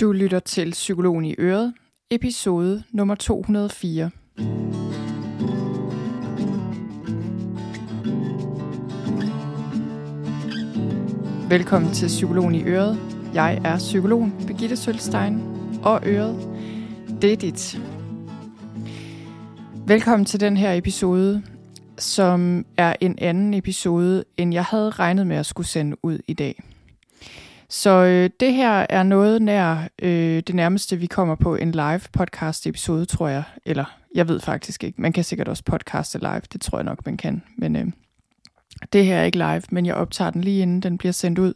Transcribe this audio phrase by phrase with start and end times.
[0.00, 1.74] Du lytter til Psykologen i Øret,
[2.10, 4.10] episode nummer 204.
[11.48, 12.98] Velkommen til Psykologen i Øret.
[13.34, 15.42] Jeg er psykologen Birgitte Sølstein,
[15.82, 16.48] og Øret,
[17.22, 17.80] det er dit.
[19.86, 21.42] Velkommen til den her episode,
[21.98, 26.34] som er en anden episode, end jeg havde regnet med at skulle sende ud i
[26.34, 26.62] dag.
[27.70, 32.00] Så øh, det her er noget nær øh, det nærmeste, vi kommer på en live
[32.12, 33.42] podcast episode, tror jeg.
[33.64, 35.02] Eller jeg ved faktisk ikke.
[35.02, 36.42] Man kan sikkert også podcaste live.
[36.52, 37.42] Det tror jeg nok, man kan.
[37.56, 37.86] Men øh,
[38.92, 41.54] det her er ikke live, men jeg optager den lige inden den bliver sendt ud.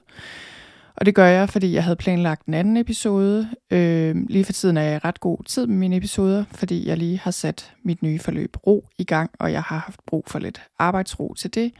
[0.97, 3.49] Og det gør jeg, fordi jeg havde planlagt en anden episode.
[3.71, 6.97] Øh, lige for tiden er jeg i ret god tid med mine episoder, fordi jeg
[6.97, 10.39] lige har sat mit nye forløb ro i gang, og jeg har haft brug for
[10.39, 11.73] lidt arbejdsro til det.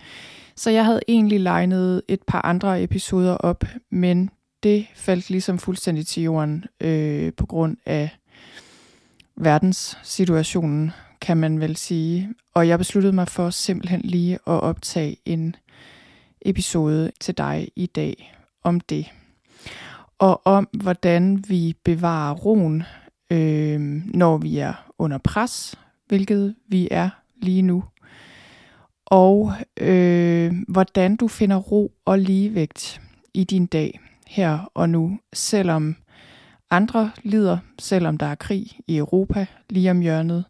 [0.57, 4.31] Så jeg havde egentlig legnet et par andre episoder op, men
[4.63, 8.11] det faldt ligesom fuldstændig til jorden øh, på grund af
[9.37, 12.29] verdenssituationen, kan man vel sige.
[12.55, 15.57] Og jeg besluttede mig for simpelthen lige at optage en
[16.43, 19.13] episode til dig i dag om det.
[20.19, 22.83] Og om, hvordan vi bevarer roen,
[23.31, 23.81] øh,
[24.15, 25.75] når vi er under pres,
[26.07, 27.85] hvilket vi er lige nu
[29.13, 33.01] og øh, hvordan du finder ro og ligevægt
[33.35, 35.97] i din dag her og nu, selvom
[36.71, 40.45] andre lider, selvom der er krig i Europa lige om hjørnet,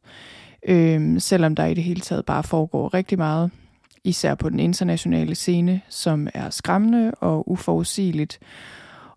[0.68, 3.50] øh, selvom der i det hele taget bare foregår rigtig meget,
[4.04, 8.38] især på den internationale scene, som er skræmmende og uforudsigeligt.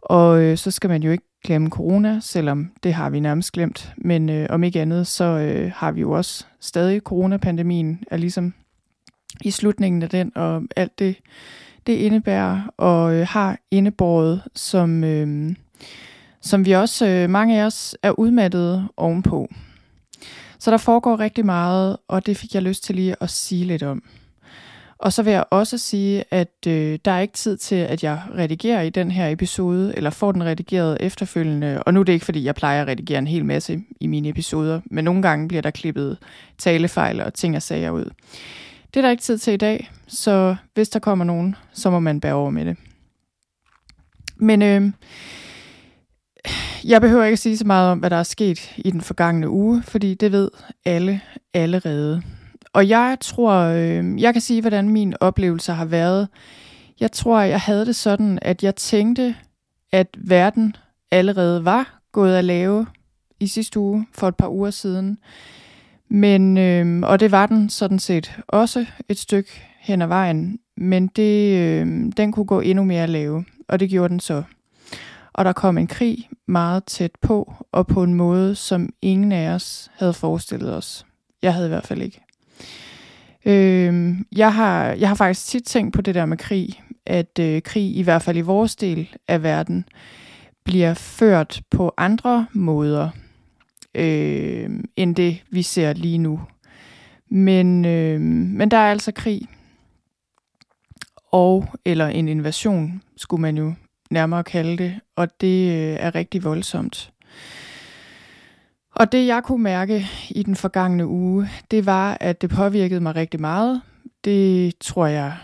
[0.02, 3.94] Og øh, så skal man jo ikke glemme corona, selvom det har vi nærmest glemt.
[3.98, 8.54] Men øh, om ikke andet, så øh, har vi jo også stadig coronapandemien, er ligesom
[9.42, 11.16] i slutningen af den, og alt det,
[11.88, 15.56] det indebærer og øh, har indebåret, som, øh,
[16.42, 19.48] som vi også, øh, mange af os, er udmattede ovenpå.
[20.60, 23.84] Så der foregår rigtig meget, og det fik jeg lyst til lige at sige lidt
[23.84, 24.04] om.
[25.00, 28.22] Og så vil jeg også sige, at øh, der er ikke tid til, at jeg
[28.38, 31.84] redigerer i den her episode, eller får den redigeret efterfølgende.
[31.84, 34.30] Og nu er det ikke, fordi jeg plejer at redigere en hel masse i mine
[34.30, 36.18] episoder, men nogle gange bliver der klippet
[36.58, 38.06] talefejl og ting og sager ud.
[38.94, 42.00] Det er der ikke tid til i dag, så hvis der kommer nogen, så må
[42.00, 42.78] man bære over med det.
[44.36, 44.92] Men øh,
[46.84, 49.50] jeg behøver ikke at sige så meget om, hvad der er sket i den forgangne
[49.50, 50.50] uge, fordi det ved
[50.86, 51.22] alle
[51.54, 52.22] allerede.
[52.76, 56.28] Og jeg tror, øh, jeg kan sige, hvordan min oplevelse har været.
[57.00, 59.36] Jeg tror, jeg havde det sådan, at jeg tænkte,
[59.92, 60.76] at verden
[61.12, 62.88] allerede var gået at lave
[63.40, 65.18] i sidste uge for et par uger siden.
[66.10, 71.08] Men, øh, og det var den sådan set også et stykke hen ad vejen, men
[71.08, 74.44] det, øh, den kunne gå endnu mere lave, og det gjorde den så.
[75.34, 79.50] Og der kom en krig meget tæt på, og på en måde, som ingen af
[79.50, 81.06] os havde forestillet os.
[81.42, 82.25] Jeg havde i hvert fald ikke.
[83.46, 87.62] Øh, jeg, har, jeg har faktisk tit tænkt på det der med krig, at øh,
[87.62, 89.86] krig, i hvert fald i vores del af verden,
[90.64, 93.10] bliver ført på andre måder
[93.96, 96.42] øh, end det, vi ser lige nu.
[97.30, 99.42] Men, øh, men der er altså krig.
[101.32, 103.74] Og, eller en invasion, skulle man jo
[104.10, 105.00] nærmere kalde det.
[105.16, 107.12] Og det øh, er rigtig voldsomt.
[108.96, 113.16] Og det jeg kunne mærke i den forgangne uge, det var, at det påvirkede mig
[113.16, 113.82] rigtig meget.
[114.26, 115.38] Det tror jeg,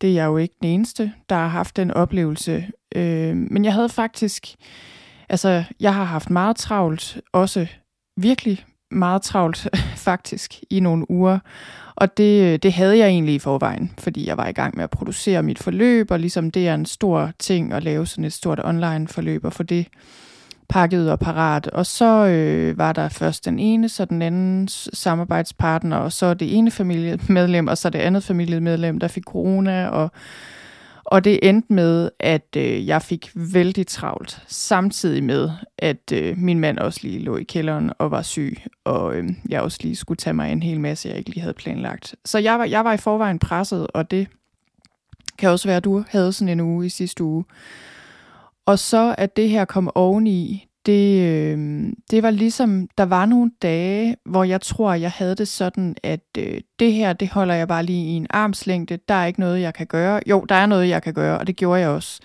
[0.00, 2.66] det er jeg jo ikke den eneste, der har haft den oplevelse.
[2.94, 4.46] Øh, men jeg havde faktisk,
[5.28, 7.66] altså jeg har haft meget travlt, også
[8.16, 9.68] virkelig meget travlt
[10.08, 11.38] faktisk i nogle uger.
[11.94, 14.90] Og det, det havde jeg egentlig i forvejen, fordi jeg var i gang med at
[14.90, 18.60] producere mit forløb, og ligesom det er en stor ting at lave sådan et stort
[18.64, 19.86] online forløb, og få det
[20.68, 21.66] pakket og parat.
[21.66, 26.56] Og så øh, var der først den ene, så den anden samarbejdspartner, og så det
[26.56, 30.10] ene familiemedlem, og så det andet familiemedlem, der fik corona, og
[31.10, 36.60] og det endte med, at øh, jeg fik vældig travlt, samtidig med, at øh, min
[36.60, 40.16] mand også lige lå i kælderen og var syg, og øh, jeg også lige skulle
[40.16, 42.14] tage mig en hel masse, jeg ikke lige havde planlagt.
[42.24, 44.28] Så jeg var, jeg var i forvejen presset, og det
[45.38, 47.44] kan også være, at du havde sådan en uge i sidste uge.
[48.68, 53.50] Og så at det her kom oveni, det, øh, det var ligesom, der var nogle
[53.62, 57.68] dage, hvor jeg tror, jeg havde det sådan, at øh, det her, det holder jeg
[57.68, 58.98] bare lige i en armslængde.
[59.08, 60.20] Der er ikke noget, jeg kan gøre.
[60.26, 62.20] Jo, der er noget, jeg kan gøre, og det gjorde jeg også.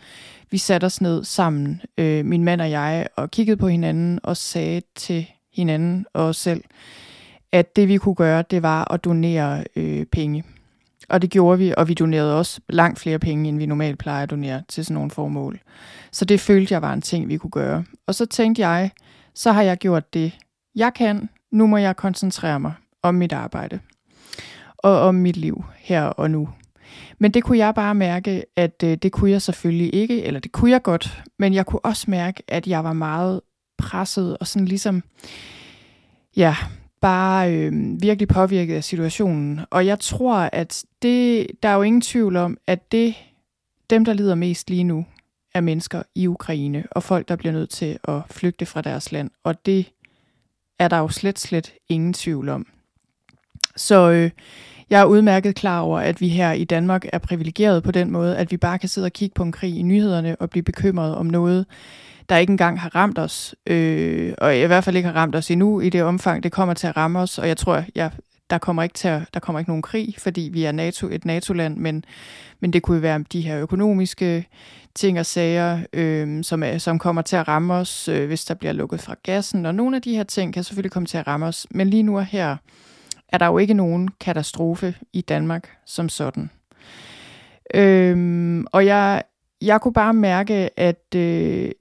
[0.51, 4.37] Vi satte os ned sammen, øh, min mand og jeg, og kiggede på hinanden og
[4.37, 6.63] sagde til hinanden og os selv,
[7.51, 10.43] at det vi kunne gøre, det var at donere øh, penge.
[11.13, 14.23] Og det gjorde vi, og vi donerede også langt flere penge, end vi normalt plejer
[14.23, 15.59] at donere til sådan nogle formål.
[16.11, 17.83] Så det følte jeg var en ting, vi kunne gøre.
[18.07, 18.91] Og så tænkte jeg,
[19.33, 20.37] så har jeg gjort det,
[20.75, 21.29] jeg kan.
[21.51, 22.73] Nu må jeg koncentrere mig
[23.03, 23.79] om mit arbejde
[24.77, 26.49] og om mit liv her og nu.
[27.19, 30.51] Men det kunne jeg bare mærke, at øh, det kunne jeg selvfølgelig ikke, eller det
[30.51, 33.41] kunne jeg godt, men jeg kunne også mærke, at jeg var meget
[33.77, 35.03] presset og sådan ligesom,
[36.37, 36.55] ja,
[37.03, 39.59] bare øh, virkelig påvirket af situationen.
[39.69, 43.15] Og jeg tror, at det, der er jo ingen tvivl om, at det,
[43.89, 45.05] dem, der lider mest lige nu,
[45.53, 49.29] er mennesker i Ukraine, og folk, der bliver nødt til at flygte fra deres land.
[49.43, 49.91] Og det
[50.79, 52.67] er der jo slet, slet ingen tvivl om.
[53.75, 54.31] Så øh,
[54.89, 58.37] jeg er udmærket klar over, at vi her i Danmark er privilegeret på den måde,
[58.37, 61.15] at vi bare kan sidde og kigge på en krig i nyhederne og blive bekymret
[61.15, 61.65] om noget,
[62.29, 65.51] der ikke engang har ramt os, øh, og i hvert fald ikke har ramt os
[65.51, 67.37] endnu i det omfang, det kommer til at ramme os.
[67.37, 68.09] Og jeg tror, ja,
[68.49, 71.25] der kommer ikke til at, der kommer ikke nogen krig, fordi vi er NATO, et
[71.25, 72.05] NATO-land, men,
[72.59, 74.47] men det kunne være de her økonomiske
[74.95, 78.53] ting og sager, øh, som, er, som kommer til at ramme os, øh, hvis der
[78.53, 79.65] bliver lukket fra gassen.
[79.65, 81.67] Og nogle af de her ting kan selvfølgelig komme til at ramme os.
[81.71, 82.57] Men lige nu og her
[83.33, 86.49] er der jo ikke nogen katastrofe i Danmark som sådan.
[87.73, 89.23] Øhm, og jeg,
[89.61, 91.71] jeg kunne bare mærke, at, øh,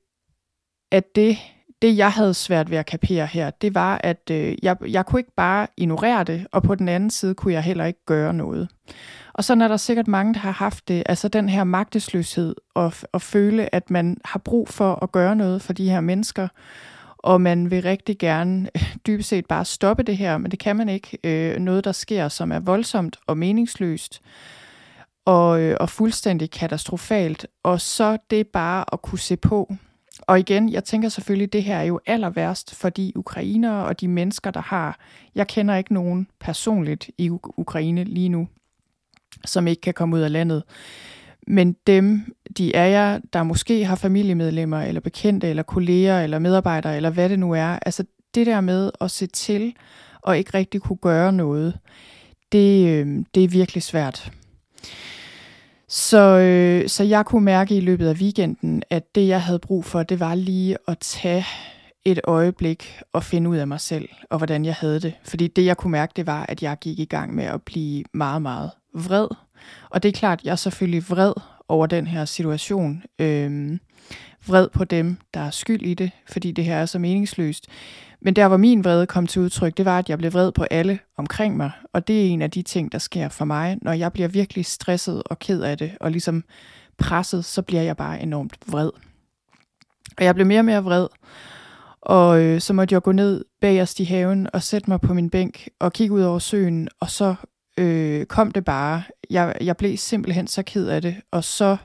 [0.90, 1.38] at det,
[1.82, 5.20] det, jeg havde svært ved at kapere her, det var, at øh, jeg, jeg kunne
[5.20, 8.68] ikke bare ignorere det, og på den anden side kunne jeg heller ikke gøre noget.
[9.32, 12.92] Og så er der sikkert mange, der har haft det, altså den her magtesløshed, og,
[13.12, 16.48] og føle, at man har brug for at gøre noget for de her mennesker,
[17.22, 18.68] og man vil rigtig gerne
[19.06, 21.18] dybest set bare stoppe det her, men det kan man ikke.
[21.24, 24.22] Øh, noget, der sker, som er voldsomt og meningsløst,
[25.24, 29.74] og, øh, og fuldstændig katastrofalt, og så det bare at kunne se på,
[30.20, 33.84] og igen, jeg tænker selvfølgelig, at det her er jo aller værst for de ukrainere
[33.84, 34.98] og de mennesker, der har...
[35.34, 38.48] Jeg kender ikke nogen personligt i Ukraine lige nu,
[39.44, 40.62] som ikke kan komme ud af landet.
[41.46, 46.96] Men dem, de er jer, der måske har familiemedlemmer, eller bekendte, eller kolleger, eller medarbejdere,
[46.96, 47.78] eller hvad det nu er.
[47.86, 48.04] Altså
[48.34, 49.74] det der med at se til
[50.22, 51.78] og ikke rigtig kunne gøre noget,
[52.52, 54.32] det, øh, det er virkelig svært.
[55.88, 59.84] Så, øh, så jeg kunne mærke i løbet af weekenden, at det jeg havde brug
[59.84, 61.44] for, det var lige at tage
[62.04, 65.14] et øjeblik og finde ud af mig selv, og hvordan jeg havde det.
[65.24, 68.04] Fordi det jeg kunne mærke, det var, at jeg gik i gang med at blive
[68.12, 69.28] meget, meget vred.
[69.90, 71.32] Og det er klart, jeg er selvfølgelig vred
[71.68, 73.02] over den her situation.
[73.18, 73.80] Øhm,
[74.46, 77.66] vred på dem, der er skyld i det, fordi det her er så meningsløst.
[78.20, 80.64] Men der, hvor min vrede kom til udtryk, det var, at jeg blev vred på
[80.64, 81.70] alle omkring mig.
[81.92, 83.78] Og det er en af de ting, der sker for mig.
[83.82, 86.44] Når jeg bliver virkelig stresset og ked af det, og ligesom
[86.98, 88.90] presset, så bliver jeg bare enormt vred.
[90.18, 91.06] Og jeg blev mere og mere vred.
[92.02, 95.30] Og øh, så måtte jeg gå ned bagerst i haven og sætte mig på min
[95.30, 96.88] bænk og kigge ud over søen.
[97.00, 97.34] Og så
[97.78, 99.02] øh, kom det bare.
[99.30, 101.16] Jeg, jeg blev simpelthen så ked af det.
[101.30, 101.76] Og så,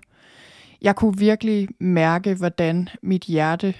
[0.81, 3.73] jeg kunne virkelig mærke, hvordan mit hjerte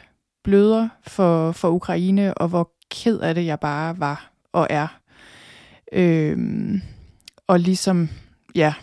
[0.43, 4.87] bløder for, for Ukraine, og hvor ked af det jeg bare var og er.
[5.91, 6.81] Øhm,
[7.47, 8.09] og ligesom,
[8.55, 8.73] ja,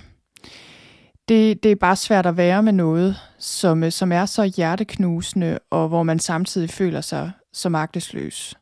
[1.28, 5.88] det, det er bare svært at være med noget, som, som er så hjerteknusende, og
[5.88, 8.54] hvor man samtidig føler sig så magtesløs.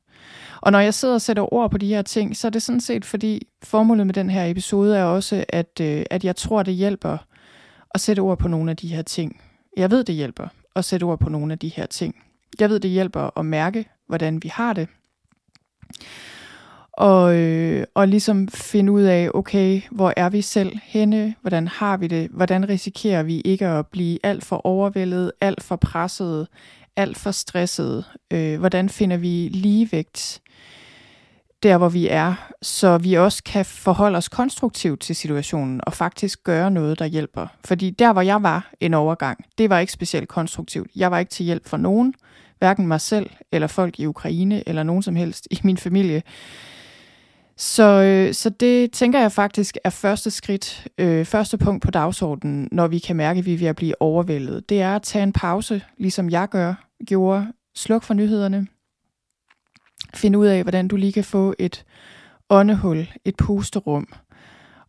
[0.62, 2.80] Og når jeg sidder og sætter ord på de her ting, så er det sådan
[2.80, 6.74] set, fordi formålet med den her episode er også, at, øh, at jeg tror, det
[6.74, 7.18] hjælper
[7.94, 9.40] at sætte ord på nogle af de her ting.
[9.76, 12.14] Jeg ved, det hjælper at sætte ord på nogle af de her ting.
[12.60, 14.88] Jeg ved, det hjælper at mærke, hvordan vi har det.
[16.92, 21.34] Og, øh, og ligesom finde ud af, okay, hvor er vi selv henne?
[21.40, 22.30] Hvordan har vi det?
[22.30, 26.48] Hvordan risikerer vi ikke at blive alt for overvældet, alt for presset,
[26.96, 28.04] alt for stresset?
[28.30, 30.40] Øh, hvordan finder vi ligevægt
[31.62, 36.44] der, hvor vi er, så vi også kan forholde os konstruktivt til situationen og faktisk
[36.44, 37.46] gøre noget, der hjælper.
[37.64, 40.90] Fordi der, hvor jeg var en overgang, det var ikke specielt konstruktivt.
[40.96, 42.14] Jeg var ikke til hjælp for nogen
[42.58, 46.22] hverken mig selv eller folk i Ukraine eller nogen som helst i min familie.
[47.56, 52.68] Så, øh, så det tænker jeg faktisk er første skridt, øh, første punkt på dagsordenen,
[52.72, 54.68] når vi kan mærke, at vi er ved at blive overvældet.
[54.68, 56.74] Det er at tage en pause, ligesom jeg gør,
[57.06, 57.52] gjorde.
[57.74, 58.66] Sluk for nyhederne.
[60.14, 61.84] Find ud af, hvordan du lige kan få et
[62.50, 64.12] åndehul, et pusterum,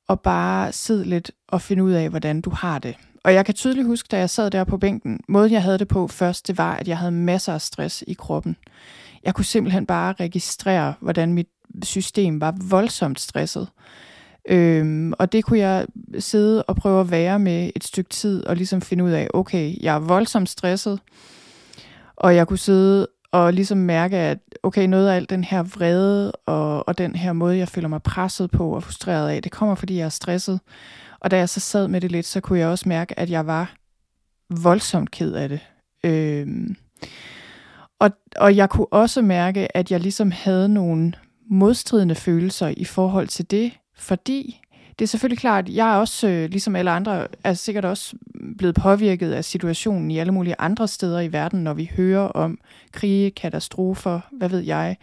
[0.08, 2.96] og bare sidde lidt og finde ud af, hvordan du har det.
[3.24, 5.88] Og jeg kan tydeligt huske, da jeg sad der på bænken, måden jeg havde det
[5.88, 8.56] på først, det var, at jeg havde masser af stress i kroppen.
[9.24, 11.48] Jeg kunne simpelthen bare registrere, hvordan mit
[11.84, 13.68] system var voldsomt stresset.
[14.50, 15.86] Øhm, og det kunne jeg
[16.20, 19.76] sidde og prøve at være med et stykke tid, og ligesom finde ud af, okay,
[19.82, 21.00] jeg er voldsomt stresset,
[22.16, 26.32] og jeg kunne sidde og ligesom mærke, at okay, noget af alt den her vrede,
[26.32, 29.76] og, og den her måde, jeg føler mig presset på og frustreret af, det kommer,
[29.76, 30.60] fordi jeg er stresset.
[31.20, 33.48] Og da jeg så sad med det lidt, så kunne jeg også mærke, at jeg
[33.48, 33.74] var
[34.50, 35.60] voldsomt ked af det.
[36.04, 36.76] Øhm,
[38.00, 41.14] og, og jeg kunne også mærke, at jeg ligesom havde nogle
[41.50, 44.62] modstridende følelser i forhold til det, fordi
[45.00, 48.16] det er selvfølgelig klart, at jeg er også, øh, ligesom alle andre, er sikkert også
[48.58, 52.58] blevet påvirket af situationen i alle mulige andre steder i verden, når vi hører om
[52.92, 54.98] krige, katastrofer, hvad ved jeg,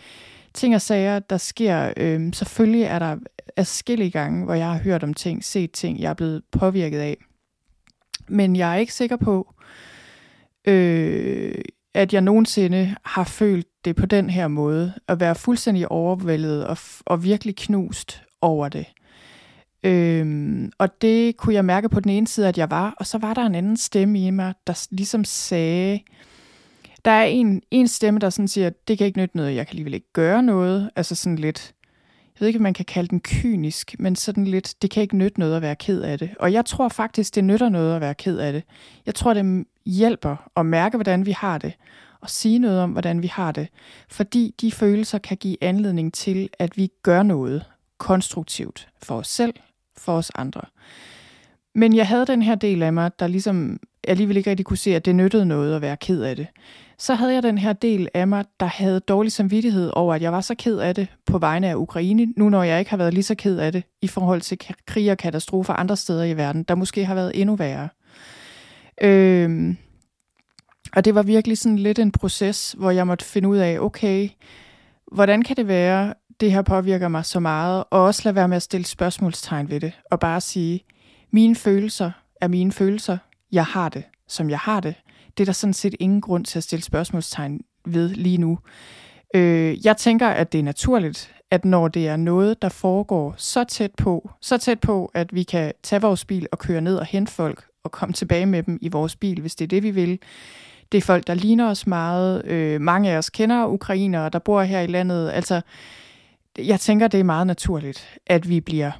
[0.54, 1.92] ting og sager, der sker.
[1.97, 3.16] Øh, selvfølgelig er der
[3.56, 7.16] afskillige gange, hvor jeg har hørt om ting, set ting, jeg er blevet påvirket af.
[8.28, 9.54] Men jeg er ikke sikker på,
[10.64, 11.54] øh,
[11.94, 16.78] at jeg nogensinde har følt det på den her måde, at være fuldstændig overvældet og,
[17.06, 18.87] og virkelig knust over det.
[19.82, 23.18] Øhm, og det kunne jeg mærke på den ene side, at jeg var, og så
[23.18, 26.00] var der en anden stemme i mig, der ligesom sagde,
[27.04, 29.73] der er en, en stemme, der sådan siger, det kan ikke nytte noget, jeg kan
[29.73, 31.75] alligevel ikke gøre noget, altså sådan lidt,
[32.40, 35.16] jeg ved ikke, om man kan kalde den kynisk, men sådan lidt, det kan ikke
[35.16, 36.30] nytte noget at være ked af det.
[36.40, 38.62] Og jeg tror faktisk, det nytter noget at være ked af det.
[39.06, 41.73] Jeg tror, det hjælper at mærke, hvordan vi har det,
[42.20, 43.68] og sige noget om, hvordan vi har det.
[44.09, 47.64] Fordi de følelser kan give anledning til, at vi gør noget
[47.99, 49.54] konstruktivt for os selv,
[49.97, 50.61] for os andre.
[51.75, 54.97] Men jeg havde den her del af mig, der ligesom alligevel ikke rigtig kunne se,
[54.97, 56.47] at det nyttede noget at være ked af det.
[57.00, 60.33] Så havde jeg den her del af mig, der havde dårlig samvittighed over, at jeg
[60.33, 63.14] var så ked af det på vegne af Ukraine, nu når jeg ikke har været
[63.14, 66.62] lige så ked af det i forhold til krig og katastrofer andre steder i verden,
[66.62, 67.88] der måske har været endnu værre.
[69.02, 69.76] Øhm,
[70.92, 74.28] og det var virkelig sådan lidt en proces, hvor jeg måtte finde ud af, okay,
[75.12, 78.57] hvordan kan det være, det her påvirker mig så meget, og også lade være med
[78.57, 80.85] at stille spørgsmålstegn ved det, og bare sige,
[81.33, 83.19] mine følelser er mine følelser,
[83.52, 84.95] jeg har det, som jeg har det.
[85.38, 88.58] Det er der sådan set ingen grund til at stille spørgsmålstegn ved lige nu.
[89.34, 93.64] Øh, jeg tænker, at det er naturligt, at når det er noget, der foregår så
[93.64, 97.06] tæt på, så tæt på, at vi kan tage vores bil og køre ned og
[97.06, 99.90] hente folk og komme tilbage med dem i vores bil, hvis det er det, vi
[99.90, 100.18] vil.
[100.92, 102.44] Det er folk, der ligner os meget.
[102.44, 105.30] Øh, mange af os kender ukrainere, der bor her i landet.
[105.30, 105.60] Altså,
[106.58, 108.90] jeg tænker, det er meget naturligt, at vi bliver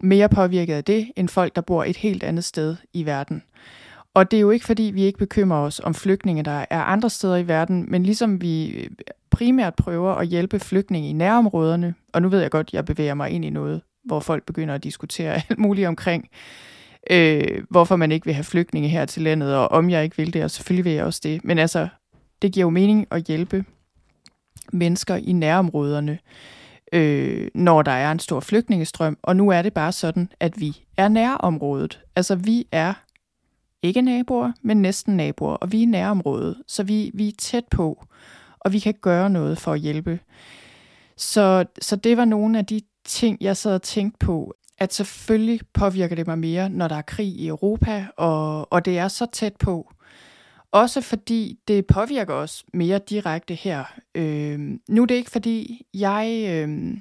[0.00, 3.42] mere påvirket af det, end folk, der bor et helt andet sted i verden.
[4.14, 7.10] Og det er jo ikke, fordi vi ikke bekymrer os om flygtninge, der er andre
[7.10, 8.88] steder i verden, men ligesom vi
[9.30, 13.30] primært prøver at hjælpe flygtninge i nærområderne, og nu ved jeg godt, jeg bevæger mig
[13.30, 16.28] ind i noget, hvor folk begynder at diskutere alt muligt omkring,
[17.10, 20.34] øh, hvorfor man ikke vil have flygtninge her til landet, og om jeg ikke vil
[20.34, 21.44] det, og selvfølgelig vil jeg også det.
[21.44, 21.88] Men altså,
[22.42, 23.64] det giver jo mening at hjælpe
[24.72, 26.18] mennesker i nærområderne,
[26.92, 29.18] øh, når der er en stor flygtningestrøm.
[29.22, 32.00] Og nu er det bare sådan, at vi er nærområdet.
[32.16, 32.94] Altså vi er
[33.82, 38.04] ikke naboer, men næsten naboer, og vi er nærområdet, så vi, vi er tæt på,
[38.60, 40.20] og vi kan gøre noget for at hjælpe.
[41.16, 45.60] Så, så det var nogle af de ting, jeg sad og tænkte på, at selvfølgelig
[45.74, 49.26] påvirker det mig mere, når der er krig i Europa, og, og det er så
[49.32, 49.92] tæt på.
[50.72, 53.84] Også fordi det påvirker os mere direkte her.
[54.14, 54.58] Øh,
[54.88, 56.96] nu er det ikke fordi, jeg, øh,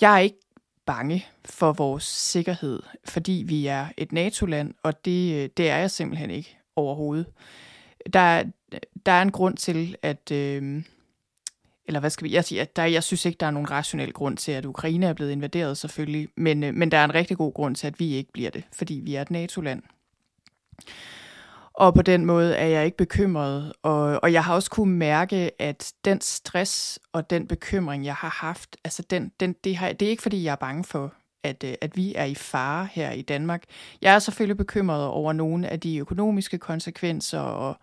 [0.00, 0.38] jeg er ikke
[0.86, 5.90] bange for vores sikkerhed, fordi vi er et NATO-land, og det, øh, det er jeg
[5.90, 7.26] simpelthen ikke overhovedet.
[8.12, 8.44] Der,
[9.06, 10.30] der er en grund til, at...
[10.32, 10.82] Øh,
[11.88, 14.36] eller hvad skal vi, jeg sige, der, jeg synes ikke, der er nogen rationel grund
[14.36, 17.52] til, at Ukraine er blevet invaderet selvfølgelig, men, øh, men der er en rigtig god
[17.52, 19.82] grund til, at vi ikke bliver det, fordi vi er et NATO-land.
[21.76, 23.72] Og på den måde er jeg ikke bekymret.
[23.82, 28.28] Og, og jeg har også kunne mærke, at den stress og den bekymring, jeg har
[28.28, 31.64] haft, altså den, den, det, har, det er ikke fordi, jeg er bange for, at,
[31.64, 33.64] øh, at vi er i fare her i Danmark.
[34.02, 37.76] Jeg er selvfølgelig bekymret over nogle af de økonomiske konsekvenser og,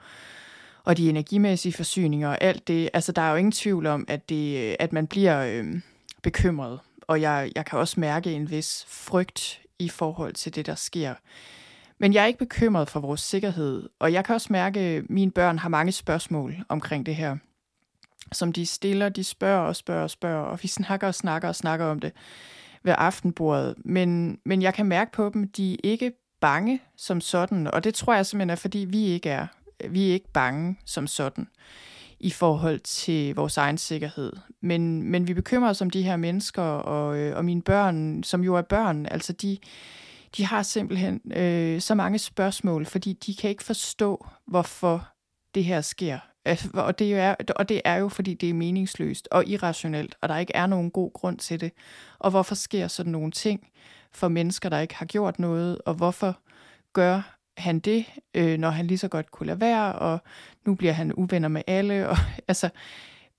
[0.83, 2.89] og de energimæssige forsyninger og alt det.
[2.93, 5.81] Altså, der er jo ingen tvivl om, at, det, at man bliver øh,
[6.23, 6.79] bekymret.
[7.01, 11.13] Og jeg, jeg kan også mærke en vis frygt i forhold til det, der sker.
[11.97, 15.31] Men jeg er ikke bekymret for vores sikkerhed, og jeg kan også mærke, at mine
[15.31, 17.37] børn har mange spørgsmål omkring det her,
[18.31, 21.55] som de stiller, de spørger og spørger og spørger, og vi snakker og snakker og
[21.55, 22.11] snakker om det
[22.83, 23.75] ved aftenbordet.
[23.85, 27.93] Men, men jeg kan mærke på dem, de er ikke bange som sådan, og det
[27.93, 29.47] tror jeg simpelthen er, fordi vi ikke er.
[29.89, 31.47] Vi er ikke bange som sådan
[32.19, 34.33] i forhold til vores egen sikkerhed.
[34.61, 38.43] Men, men vi bekymrer os om de her mennesker, og, øh, og mine børn, som
[38.43, 39.57] jo er børn, altså de,
[40.37, 45.07] de har simpelthen øh, så mange spørgsmål, fordi de kan ikke forstå, hvorfor
[45.55, 46.19] det her sker.
[46.45, 50.29] Altså, og det, er, og det er jo, fordi det er meningsløst og irrationelt, og
[50.29, 51.71] der ikke er nogen god grund til det.
[52.19, 53.67] Og hvorfor sker sådan nogle ting
[54.11, 56.39] for mennesker, der ikke har gjort noget, og hvorfor
[56.93, 60.19] gør han det, øh, når han lige så godt kunne lade være, og
[60.65, 62.09] nu bliver han uvenner med alle.
[62.09, 62.69] Og, altså,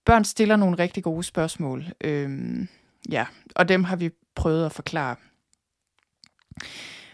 [0.04, 2.58] børn stiller nogle rigtig gode spørgsmål, øh,
[3.10, 5.16] ja, og dem har vi prøvet at forklare.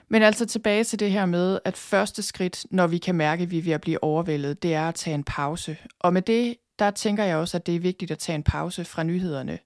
[0.09, 3.50] Men altså tilbage til det her med, at første skridt, når vi kan mærke, at
[3.50, 5.76] vi er ved at blive overvældet, det er at tage en pause.
[6.00, 8.85] Og med det, der tænker jeg også, at det er vigtigt at tage en pause
[8.85, 9.59] fra nyhederne.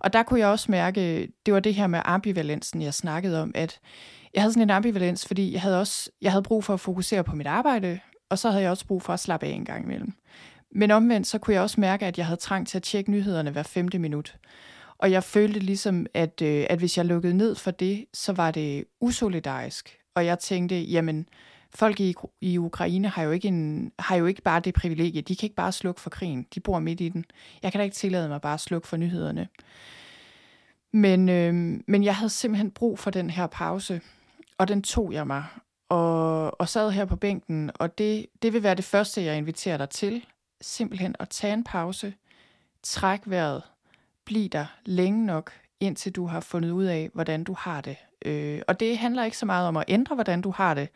[0.00, 3.52] Og der kunne jeg også mærke, det var det her med ambivalensen, jeg snakkede om,
[3.54, 3.80] at
[4.34, 7.24] jeg havde sådan en ambivalens, fordi jeg havde også jeg havde brug for at fokusere
[7.24, 8.00] på mit arbejde,
[8.30, 10.12] og så havde jeg også brug for at slappe af en gang imellem.
[10.74, 13.50] Men omvendt, så kunne jeg også mærke, at jeg havde trang til at tjekke nyhederne
[13.50, 14.36] hver femte minut.
[15.04, 18.50] Og jeg følte ligesom, at, øh, at hvis jeg lukkede ned for det, så var
[18.50, 19.98] det usolidarisk.
[20.14, 21.28] Og jeg tænkte, jamen,
[21.74, 25.22] folk i, i Ukraine har jo, ikke en, har jo ikke bare det privilegie.
[25.22, 26.46] De kan ikke bare slukke for krigen.
[26.54, 27.24] De bor midt i den.
[27.62, 29.48] Jeg kan da ikke tillade mig bare at slukke for nyhederne.
[30.92, 34.00] Men, øh, men jeg havde simpelthen brug for den her pause,
[34.58, 35.44] og den tog jeg mig.
[35.88, 39.76] Og, og sad her på bænken, og det, det vil være det første, jeg inviterer
[39.76, 40.24] dig til.
[40.60, 42.14] Simpelthen at tage en pause,
[42.82, 43.62] træk vejret,
[44.26, 47.96] blive der længe nok, indtil du har fundet ud af, hvordan du har det.
[48.24, 50.88] Øh, og det handler ikke så meget om at ændre, hvordan du har det,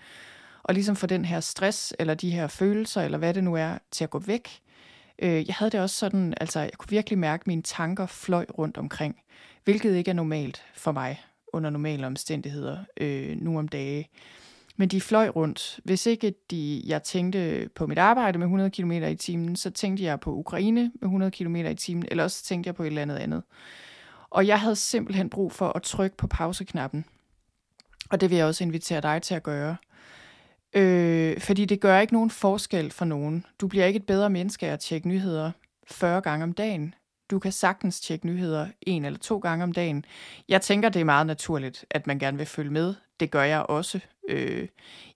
[0.62, 3.78] og ligesom få den her stress, eller de her følelser, eller hvad det nu er,
[3.90, 4.49] til at gå væk.
[5.18, 8.47] Øh, jeg havde det også sådan, altså jeg kunne virkelig mærke, at mine tanker fløj
[8.58, 9.16] rundt omkring,
[9.64, 14.08] hvilket ikke er normalt for mig under normale omstændigheder øh, nu om dage.
[14.80, 15.80] Men de fløj rundt.
[15.85, 20.04] Hvis ikke de, jeg tænkte på mit arbejde med 100 km i timen, så tænkte
[20.04, 23.02] jeg på Ukraine med 100 km i timen, eller også tænkte jeg på et eller
[23.02, 23.42] andet andet.
[24.30, 27.04] Og jeg havde simpelthen brug for at trykke på pauseknappen.
[28.11, 29.76] Og det vil jeg også invitere dig til at gøre.
[30.73, 33.44] Øh, fordi det gør ikke nogen forskel for nogen.
[33.61, 35.52] Du bliver ikke et bedre menneske af at tjekke nyheder
[35.87, 36.94] 40 gange om dagen.
[37.30, 40.04] Du kan sagtens tjekke nyheder en eller to gange om dagen.
[40.49, 42.94] Jeg tænker, det er meget naturligt, at man gerne vil følge med.
[43.20, 44.00] Det gør jeg også.
[44.28, 44.68] Øh,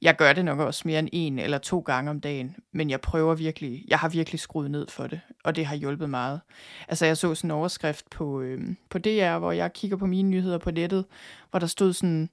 [0.03, 3.01] jeg gør det nok også mere end en eller to gange om dagen, men jeg
[3.01, 6.41] prøver virkelig, jeg har virkelig skruet ned for det, og det har hjulpet meget.
[6.89, 10.29] Altså jeg så sådan en overskrift på, øh, på DR, hvor jeg kigger på mine
[10.29, 11.05] nyheder på nettet,
[11.51, 12.31] hvor der stod sådan,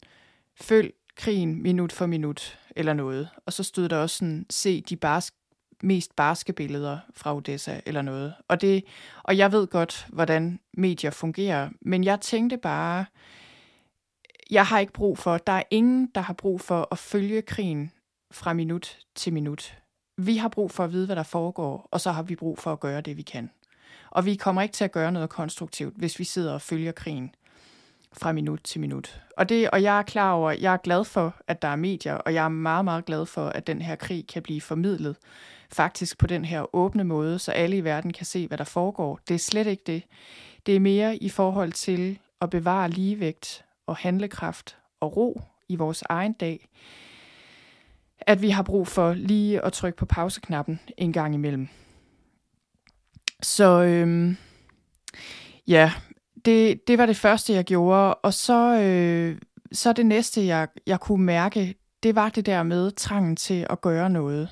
[0.62, 3.30] følg krigen minut for minut, eller noget.
[3.46, 5.34] Og så stod der også sådan, se de barsk,
[5.84, 8.34] mest barske billeder fra Odessa, eller noget.
[8.48, 8.84] Og, det,
[9.24, 13.06] og jeg ved godt, hvordan medier fungerer, men jeg tænkte bare,
[14.52, 17.92] jeg har ikke brug for, der er ingen, der har brug for at følge krigen
[18.32, 19.78] fra minut til minut.
[20.18, 22.72] Vi har brug for at vide, hvad der foregår, og så har vi brug for
[22.72, 23.50] at gøre det, vi kan.
[24.10, 27.36] Og vi kommer ikke til at gøre noget konstruktivt, hvis vi sidder og følger krigen
[28.14, 29.22] fra minut til minut.
[29.38, 32.14] Og, det, og jeg er klar over, jeg er glad for, at der er medier,
[32.14, 35.16] og jeg er meget, meget glad for, at den her krig kan blive formidlet
[35.72, 39.20] faktisk på den her åbne måde, så alle i verden kan se, hvad der foregår.
[39.28, 40.04] Det er slet ikke det.
[40.66, 46.04] Det er mere i forhold til at bevare ligevægt og handlekraft og ro i vores
[46.10, 46.68] egen dag,
[48.22, 51.68] at vi har brug for lige at trykke på pauseknappen en gang imellem.
[53.42, 54.38] Så øhm,
[55.68, 55.92] ja,
[56.46, 58.16] det, det var det første, jeg gjorde.
[58.16, 59.38] Og så, øh,
[59.72, 63.82] så det næste, jeg, jeg kunne mærke, det var det der med trangen til at
[63.82, 64.50] gøre noget.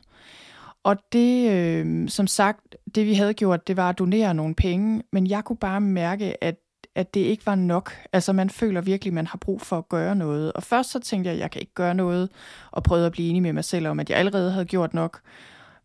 [0.87, 5.03] Og det, øh, som sagt, det vi havde gjort, det var at donere nogle penge,
[5.11, 6.55] men jeg kunne bare mærke, at,
[6.95, 7.93] at det ikke var nok.
[8.13, 10.53] Altså man føler virkelig, man har brug for at gøre noget.
[10.53, 12.29] Og først så tænkte jeg, at jeg kan ikke gøre noget,
[12.71, 15.19] og prøvede at blive enig med mig selv om, at jeg allerede havde gjort nok.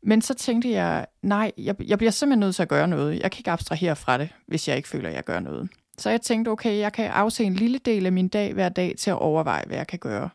[0.02, 3.20] Men så tænkte jeg, nej, jeg, jeg bliver simpelthen nødt til at gøre noget.
[3.20, 5.68] Jeg kan ikke abstrahere fra det, hvis jeg ikke føler, at jeg gør noget.
[5.98, 8.94] Så jeg tænkte, okay, jeg kan afse en lille del af min dag hver dag
[8.98, 10.30] til at overveje, hvad jeg kan gøre.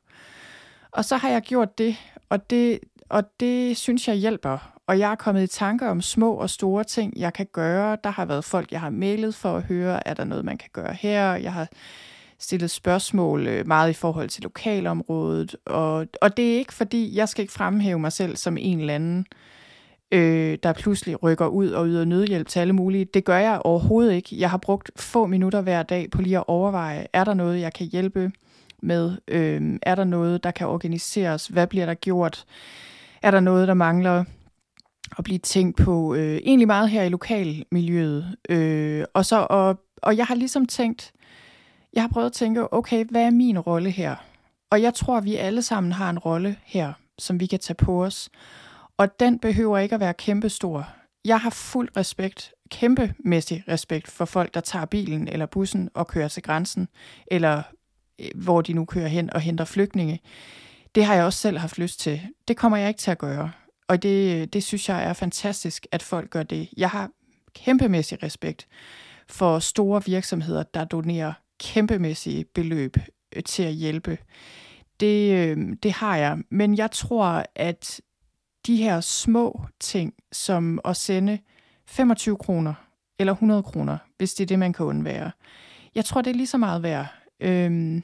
[0.92, 1.96] Og så har jeg gjort det,
[2.30, 4.78] og det, og det synes jeg hjælper.
[4.88, 7.98] Og jeg er kommet i tanker om små og store ting, jeg kan gøre.
[8.04, 10.70] Der har været folk, jeg har mailet for at høre, er der noget, man kan
[10.74, 11.36] gøre her.
[11.36, 11.68] Jeg har
[12.40, 15.56] stillet spørgsmål øh, meget i forhold til lokalområdet.
[15.66, 18.96] Og, og det er ikke fordi, jeg skal ikke fremhæve mig selv som en eller
[18.96, 19.26] anden,
[20.12, 23.06] øh, der pludselig rykker ud og yder nødhjælp til alle mulige.
[23.06, 24.40] Det gør jeg overhovedet ikke.
[24.40, 27.74] Jeg har brugt få minutter hver dag på lige at overveje, er der noget, jeg
[27.74, 28.32] kan hjælpe
[28.82, 29.18] med?
[29.28, 31.48] Øh, er der noget, der kan organiseres?
[31.48, 32.46] Hvad bliver der gjort?
[33.22, 34.24] Er der noget, der mangler
[35.18, 36.14] at blive tænkt på?
[36.16, 38.36] Øh, egentlig meget her i lokalmiljøet.
[38.50, 41.12] Øh, og, så, og, og jeg har ligesom tænkt,
[41.94, 44.16] jeg har prøvet at tænke, okay, hvad er min rolle her?
[44.70, 48.04] Og jeg tror, vi alle sammen har en rolle her, som vi kan tage på
[48.04, 48.30] os.
[48.98, 50.90] Og den behøver ikke at være kæmpestor.
[51.26, 56.28] Jeg har fuld respekt, kæmpemæssig respekt for folk, der tager bilen eller bussen og kører
[56.28, 56.88] til grænsen,
[57.32, 57.64] eller
[58.20, 60.22] øh, hvor de nu kører hen og henter flygtninge.
[60.98, 62.22] Det har jeg også selv haft lyst til.
[62.48, 63.52] Det kommer jeg ikke til at gøre.
[63.88, 66.70] Og det, det synes jeg er fantastisk, at folk gør det.
[66.78, 67.10] Jeg har
[67.56, 68.68] kæmpemæssig respekt
[69.30, 72.98] for store virksomheder, der donerer kæmpemæssige beløb
[73.36, 74.18] øh, til at hjælpe.
[75.00, 76.38] Det, øh, det har jeg.
[76.50, 78.02] Men jeg tror, at
[78.68, 81.40] de her små ting, som at sende
[81.88, 82.74] 25 kroner
[83.20, 85.32] eller 100 kroner, hvis det er det, man kan undvære.
[85.96, 87.08] Jeg tror, det er lige så meget værd.
[87.40, 88.04] Øhm,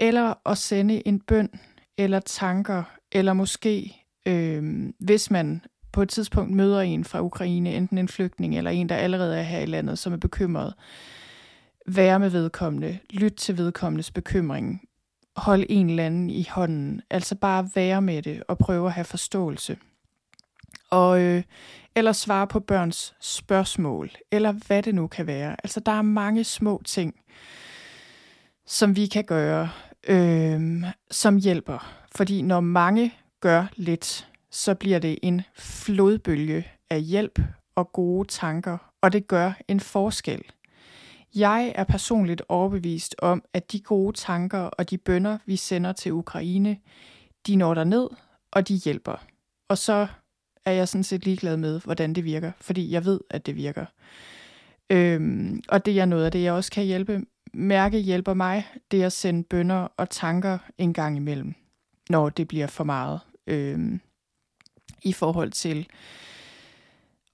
[0.00, 1.50] eller at sende en bøn,
[1.98, 2.82] eller tanker,
[3.12, 8.56] eller måske, øh, hvis man på et tidspunkt møder en fra Ukraine, enten en flygtning
[8.56, 10.74] eller en, der allerede er her i landet, som er bekymret,
[11.86, 14.82] være med vedkommende, lyt til vedkommendes bekymring,
[15.36, 19.04] hold en eller anden i hånden, altså bare være med det og prøve at have
[19.04, 19.76] forståelse.
[20.90, 21.42] Og øh,
[21.94, 25.56] eller svare på børns spørgsmål, eller hvad det nu kan være.
[25.64, 27.14] Altså der er mange små ting,
[28.66, 29.68] som vi kan gøre,
[30.06, 31.94] øh, som hjælper.
[32.16, 37.40] Fordi når mange gør lidt, så bliver det en flodbølge af hjælp
[37.74, 40.42] og gode tanker, og det gør en forskel.
[41.34, 46.12] Jeg er personligt overbevist om, at de gode tanker og de bønder, vi sender til
[46.12, 46.76] Ukraine,
[47.46, 48.08] de når der ned,
[48.50, 49.24] og de hjælper.
[49.68, 50.06] Og så
[50.64, 53.86] er jeg sådan set ligeglad med, hvordan det virker, fordi jeg ved, at det virker.
[54.90, 57.20] Øhm, og det er noget af det, jeg også kan hjælpe.
[57.54, 61.54] Mærke hjælper mig, det er at sende bønder og tanker en gang imellem,
[62.10, 63.20] når det bliver for meget.
[63.46, 63.98] øh,
[65.02, 65.86] I forhold til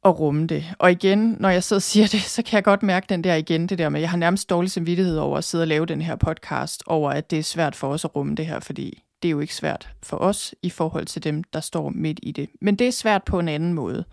[0.04, 0.74] at rumme det.
[0.78, 3.34] Og igen, når jeg sidder og siger det, så kan jeg godt mærke den der
[3.34, 6.02] igen, det der med, jeg har nærmest dårlig samvittighed over at sidde og lave den
[6.02, 9.28] her podcast, over at det er svært for os at rumme det her, fordi det
[9.28, 12.50] er jo ikke svært for os i forhold til dem, der står midt i det.
[12.60, 14.04] Men det er svært på en anden måde.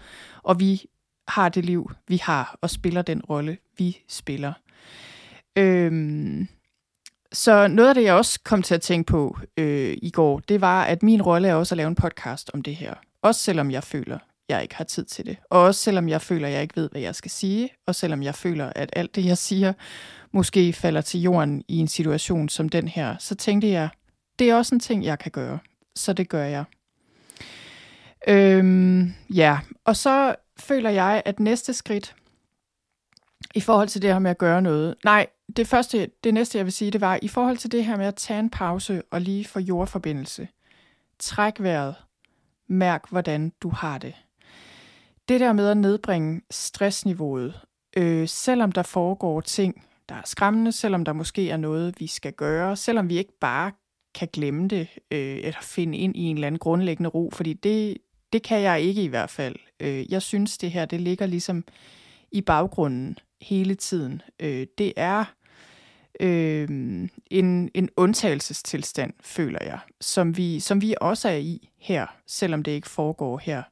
[0.44, 0.86] Og vi
[1.28, 4.54] har det liv, vi har, og spiller den rolle, vi spiller.
[5.56, 6.48] Øhm,
[7.34, 10.62] så noget af det, jeg også kom til at tænke på øh, i går, det
[10.62, 12.94] var, at min rolle er også at lave en podcast om det her.
[13.22, 14.18] Også selvom jeg føler,
[14.50, 15.38] jeg ikke har tid til det.
[15.50, 17.70] Og også selvom jeg føler, jeg ikke ved, hvad jeg skal sige.
[17.88, 19.74] Og selvom jeg føler, at alt det, jeg siger,
[20.32, 23.90] måske falder til jorden i en situation som den her, så tænkte jeg,
[24.40, 25.60] det er også en ting, jeg kan gøre.
[25.96, 26.64] Så det gør jeg.
[28.28, 32.16] Øhm, ja, og så føler jeg, at næste skridt
[33.56, 34.96] i forhold til det her med at gøre noget.
[35.04, 37.98] Nej, det første, det næste jeg vil sige, det var i forhold til det her
[37.98, 40.48] med at tage en pause og lige få jordforbindelse.
[41.20, 41.96] Træk vejret.
[42.68, 44.16] Mærk, hvordan du har det.
[45.30, 47.60] Det der med at nedbringe stressniveauet,
[47.98, 52.34] øh, selvom der foregår ting, der er skræmmende, selvom der måske er noget, vi skal
[52.34, 53.72] gøre, selvom vi ikke bare
[54.16, 57.98] kan glemme det, øh, eller finde ind i en eller anden grundlæggende ro, fordi det,
[58.34, 59.56] det kan jeg ikke i hvert fald.
[59.80, 61.64] Øh, jeg synes, det her, det ligger ligesom
[62.32, 64.22] i baggrunden hele tiden.
[64.40, 65.26] Øh, det er
[66.22, 66.70] øh,
[67.30, 72.72] en, en undtagelsestilstand, føler jeg, som vi, som vi også er i her, selvom det
[72.72, 73.64] ikke foregår her.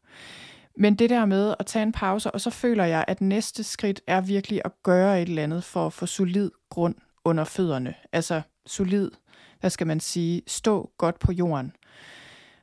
[0.78, 4.02] Men det der med at tage en pause, og så føler jeg, at næste skridt
[4.08, 7.94] er virkelig at gøre et eller andet for at få solid grund under fødderne.
[8.12, 9.12] Altså solid
[9.60, 11.72] hvad skal man sige, stå godt på jorden.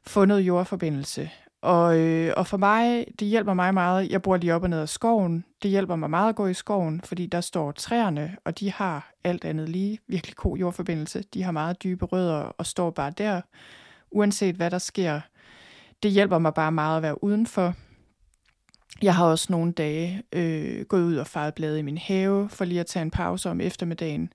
[0.07, 1.31] Få noget jordforbindelse.
[1.67, 4.11] Og, øh, og for mig, det hjælper mig meget.
[4.11, 5.45] Jeg bor lige op og ned af skoven.
[5.63, 9.13] Det hjælper mig meget at gå i skoven, fordi der står træerne, og de har
[9.25, 11.25] alt andet lige virkelig god jordforbindelse.
[11.35, 13.41] De har meget dybe rødder og står bare der,
[14.11, 15.21] uanset hvad der sker.
[16.03, 17.75] Det hjælper mig bare meget at være udenfor.
[19.03, 22.65] Jeg har også nogle dage øh, gået ud og faret blade i min have, for
[22.65, 24.33] lige at tage en pause om eftermiddagen.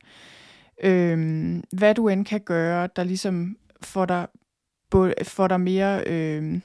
[0.83, 4.27] Øh, hvad du end kan gøre, der ligesom får dig,
[5.23, 6.61] får dig mere, øh,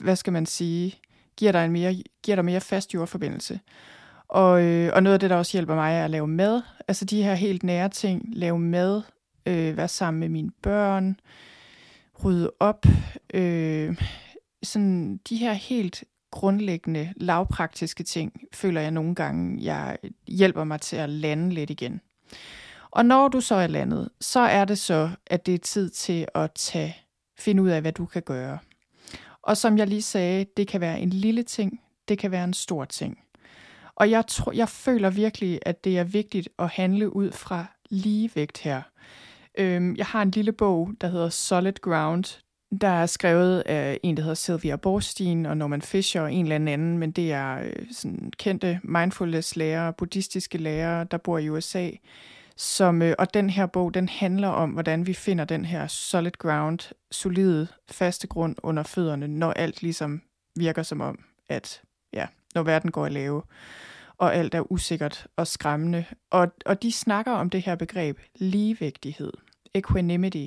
[0.00, 0.94] hvad skal man sige,
[1.36, 3.60] giver dig en mere, giver dig mere fast jordforbindelse.
[4.28, 6.62] Og, øh, og noget af det, der også hjælper mig, er at lave mad.
[6.88, 8.24] Altså de her helt nære ting.
[8.32, 9.02] Lave mad,
[9.46, 11.20] øh, være sammen med mine børn,
[12.24, 12.86] rydde op.
[13.34, 13.96] Øh,
[14.62, 20.96] sådan de her helt grundlæggende, lavpraktiske ting, føler jeg nogle gange, jeg hjælper mig til
[20.96, 22.00] at lande lidt igen.
[22.90, 26.26] Og når du så er landet, så er det så, at det er tid til
[26.34, 26.96] at tage,
[27.38, 28.58] finde ud af, hvad du kan gøre.
[29.50, 32.54] Og som jeg lige sagde, det kan være en lille ting, det kan være en
[32.54, 33.18] stor ting.
[33.94, 38.58] Og jeg, tror, jeg føler virkelig, at det er vigtigt at handle ud fra ligevægt
[38.58, 38.82] her.
[39.58, 42.42] Øhm, jeg har en lille bog, der hedder Solid Ground.
[42.80, 46.72] Der er skrevet af en, der hedder Sylvia Borstein og Norman Fisher og en eller
[46.72, 51.90] anden, men det er øh, sådan kendte mindfulness-lærere, buddhistiske lærere, der bor i USA,
[52.60, 56.30] som, øh, og den her bog, den handler om, hvordan vi finder den her solid
[56.38, 56.78] ground,
[57.10, 60.22] solide, faste grund under fødderne, når alt ligesom
[60.56, 61.18] virker som om,
[61.48, 63.42] at ja, når verden går i lave,
[64.18, 66.04] og alt er usikkert og skræmmende.
[66.30, 69.32] Og, og de snakker om det her begreb ligevægtighed,
[69.74, 70.46] equanimity.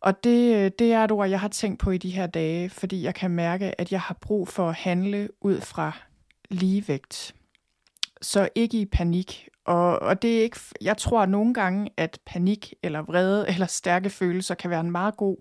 [0.00, 2.70] Og det, øh, det er et ord, jeg har tænkt på i de her dage,
[2.70, 5.92] fordi jeg kan mærke, at jeg har brug for at handle ud fra
[6.48, 7.34] ligevægt.
[8.22, 12.74] Så ikke i panik og, og det er ikke, jeg tror nogle gange, at panik
[12.82, 15.36] eller vrede eller stærke følelser kan være en meget god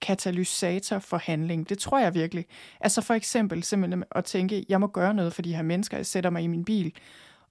[0.00, 1.68] katalysator for handling.
[1.68, 2.46] Det tror jeg virkelig.
[2.80, 5.96] Altså for eksempel simpelthen at tænke, jeg må gøre noget for de her mennesker.
[5.96, 6.92] Jeg sætter mig i min bil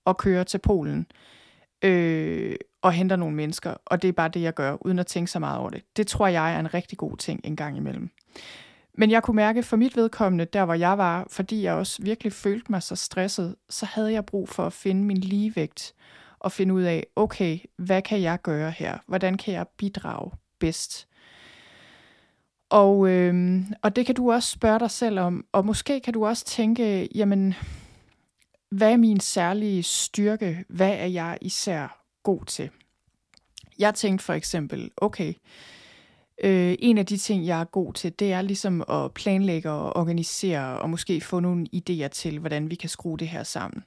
[0.06, 1.08] og kører til Polen.
[1.82, 5.32] øh, og henter nogle mennesker, og det er bare det, jeg gør, uden at tænke
[5.32, 5.84] så meget over det.
[5.98, 8.10] Det tror jeg er en rigtig god ting en gang imellem.
[8.94, 12.34] Men jeg kunne mærke for mit vedkommende, der hvor jeg var, fordi jeg også virkelig
[12.34, 15.94] følte mig så stresset, så havde jeg brug for at finde min ligevægt
[16.44, 18.98] og finde ud af, okay, hvad kan jeg gøre her?
[19.08, 21.08] Hvordan kan jeg bidrage bedst?
[22.70, 26.26] Og, øh, og det kan du også spørge dig selv om, og måske kan du
[26.26, 27.54] også tænke, jamen,
[28.70, 30.66] hvad er min særlige styrke?
[30.70, 32.70] Hvad er jeg især god til?
[33.80, 35.34] Jeg tænkte for eksempel, okay,
[36.44, 39.96] øh, en af de ting, jeg er god til, det er ligesom at planlægge og
[39.96, 43.84] organisere, og måske få nogle idéer til, hvordan vi kan skrue det her sammen.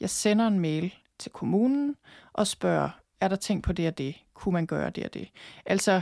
[0.00, 1.96] Jeg sender en mail til kommunen
[2.32, 4.14] og spørger, er der ting på det og det?
[4.34, 5.28] Kunne man gøre det og det?
[5.66, 6.00] Altså,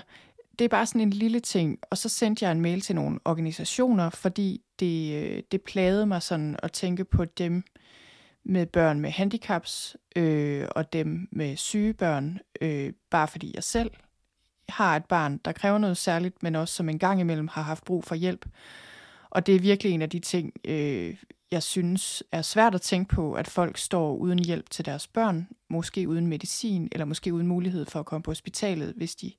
[0.58, 1.78] det er bare sådan en lille ting.
[1.90, 6.22] Og så sendte jeg en mail til nogle organisationer, fordi det, øh, det plagede mig
[6.22, 7.62] sådan at tænke på dem
[8.44, 13.90] med børn med handicaps øh, og dem med syge børn, øh, bare fordi jeg selv
[14.68, 17.84] har et barn, der kræver noget særligt, men også som en gang imellem har haft
[17.84, 18.46] brug for hjælp.
[19.30, 21.16] Og det er virkelig en af de ting, øh,
[21.54, 25.48] jeg synes er svært at tænke på, at folk står uden hjælp til deres børn,
[25.70, 29.32] måske uden medicin, eller måske uden mulighed for at komme på hospitalet, hvis de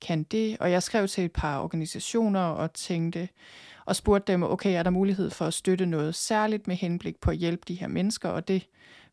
[0.00, 0.56] kan det.
[0.60, 3.28] Og jeg skrev til et par organisationer og tænkte,
[3.84, 7.30] og spurgte dem, okay, er der mulighed for at støtte noget særligt med henblik på
[7.30, 8.68] at hjælpe de her mennesker, og det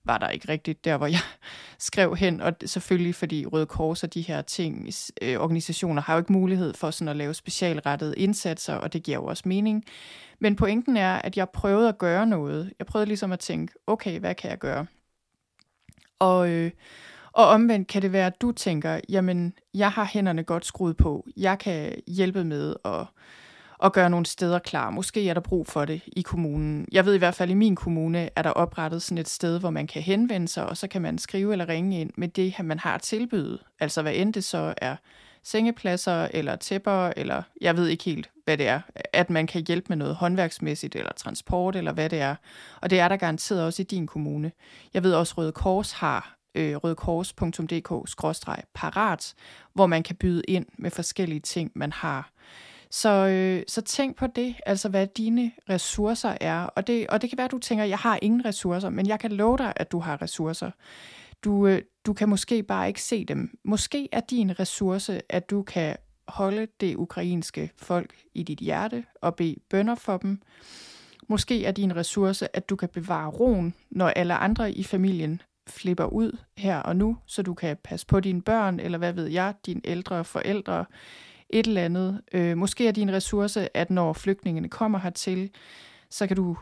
[0.05, 1.19] var der ikke rigtigt der, hvor jeg
[1.79, 4.89] skrev hen, og selvfølgelig fordi Røde Kors og de her ting,
[5.21, 9.17] øh, organisationer har jo ikke mulighed for sådan at lave specialrettede indsatser, og det giver
[9.17, 9.85] jo også mening.
[10.39, 12.73] Men pointen er, at jeg prøvede at gøre noget.
[12.79, 14.85] Jeg prøvede ligesom at tænke, okay, hvad kan jeg gøre?
[16.19, 16.71] Og, øh,
[17.31, 21.27] og omvendt kan det være, at du tænker, jamen, jeg har hænderne godt skruet på.
[21.37, 23.05] Jeg kan hjælpe med at
[23.83, 24.89] og gøre nogle steder klar.
[24.89, 26.87] Måske er der brug for det i kommunen.
[26.91, 29.69] Jeg ved i hvert fald, i min kommune er der oprettet sådan et sted, hvor
[29.69, 32.79] man kan henvende sig, og så kan man skrive eller ringe ind med det, man
[32.79, 33.59] har tilbydet.
[33.79, 34.95] Altså hvad end det så er
[35.43, 38.81] sengepladser eller tæpper, eller jeg ved ikke helt, hvad det er.
[39.13, 42.35] At man kan hjælpe med noget håndværksmæssigt, eller transport, eller hvad det er.
[42.81, 44.51] Og det er der garanteret også i din kommune.
[44.93, 49.33] Jeg ved også, Røde Kors har øh, rødekors.dk-parat,
[49.73, 52.29] hvor man kan byde ind med forskellige ting, man har.
[52.93, 56.63] Så, øh, så tænk på det, altså hvad dine ressourcer er.
[56.63, 59.19] Og det, og det kan være, at du tænker, jeg har ingen ressourcer, men jeg
[59.19, 60.71] kan love dig, at du har ressourcer.
[61.43, 63.57] Du, øh, du kan måske bare ikke se dem.
[63.63, 65.95] Måske er din ressource, at du kan
[66.27, 70.41] holde det ukrainske folk i dit hjerte og bede bønder for dem.
[71.27, 76.05] Måske er din ressource, at du kan bevare roen, når alle andre i familien flipper
[76.05, 79.53] ud her og nu, så du kan passe på dine børn, eller hvad ved jeg,
[79.65, 80.85] dine ældre forældre,
[81.53, 82.21] et eller andet.
[82.33, 85.49] Øh, måske er din ressource, at når flygtningene kommer hertil,
[86.09, 86.57] så kan du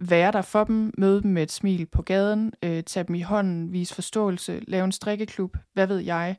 [0.00, 3.20] være der for dem, møde dem med et smil på gaden, øh, tage dem i
[3.20, 6.36] hånden, vise forståelse, lave en strikkeklub, hvad ved jeg.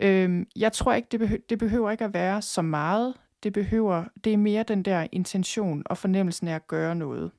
[0.00, 3.14] Øh, jeg tror ikke, det, behø- det behøver ikke at være så meget.
[3.42, 7.30] Det behøver, det er mere den der intention og fornemmelsen af at gøre noget.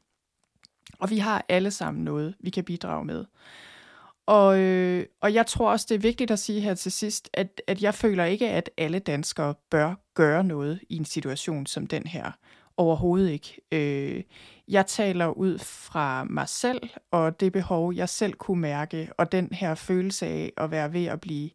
[1.00, 3.26] Og vi har alle sammen noget, vi kan bidrage med.
[4.28, 7.62] Og, øh, og jeg tror også, det er vigtigt at sige her til sidst, at,
[7.68, 12.08] at jeg føler ikke, at alle danskere bør gøre noget i en situation som den
[12.08, 12.32] her.
[12.78, 13.62] Overhovedet ikke.
[13.72, 14.24] Øh,
[14.68, 19.50] jeg taler ud fra mig selv, og det behov, jeg selv kunne mærke, og den
[19.52, 21.50] her følelse af at være ved at blive,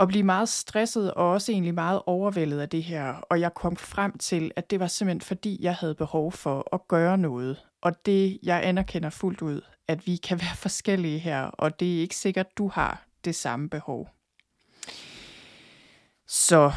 [0.00, 3.12] at blive meget stresset, og også egentlig meget overvældet af det her.
[3.12, 6.88] Og jeg kom frem til, at det var simpelthen fordi, jeg havde behov for at
[6.88, 7.56] gøre noget.
[7.82, 12.00] Og det, jeg anerkender fuldt ud, at vi kan være forskellige her, og det er
[12.00, 14.08] ikke sikkert, du har det samme behov.
[16.26, 16.72] Så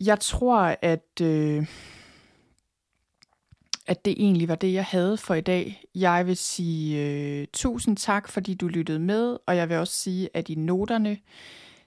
[0.00, 1.66] jeg tror, at, øh,
[3.86, 5.84] at det egentlig var det, jeg havde for i dag.
[5.94, 10.28] Jeg vil sige øh, tusind tak, fordi du lyttede med, og jeg vil også sige,
[10.34, 11.18] at i noterne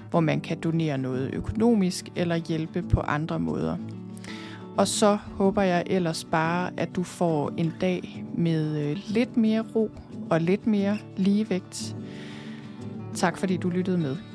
[0.09, 3.77] hvor man kan donere noget økonomisk eller hjælpe på andre måder.
[4.77, 9.65] Og så håber jeg ellers bare, at du får en dag med øh, lidt mere
[9.75, 9.91] ro
[10.29, 11.95] og lidt mere ligevægt.
[13.13, 14.30] Tak fordi du lyttede med.